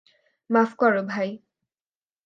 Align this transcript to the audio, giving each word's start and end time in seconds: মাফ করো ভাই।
মাফ 0.49 0.71
করো 0.75 1.01
ভাই। 1.03 1.29